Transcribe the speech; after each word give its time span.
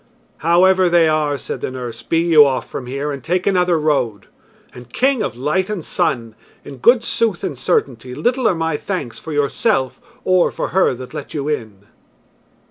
"However 0.37 0.89
they 0.89 1.07
are," 1.07 1.37
said 1.37 1.61
the 1.61 1.69
nurse, 1.69 2.01
"be 2.01 2.17
you 2.17 2.43
off 2.43 2.67
from 2.67 2.87
here 2.87 3.11
and 3.11 3.23
take 3.23 3.45
another 3.45 3.77
road. 3.77 4.25
And, 4.73 4.91
King 4.91 5.21
of 5.21 5.37
Light 5.37 5.69
and 5.69 5.85
Sun! 5.85 6.33
in 6.65 6.77
good 6.77 7.03
sooth 7.03 7.43
and 7.43 7.55
certainty, 7.55 8.15
little 8.15 8.47
are 8.47 8.55
my 8.55 8.77
thanks 8.77 9.19
for 9.19 9.31
yourself 9.31 10.01
or 10.23 10.49
for 10.49 10.69
her 10.69 10.95
that 10.95 11.13
let 11.13 11.35
you 11.35 11.47
in!" 11.47 11.83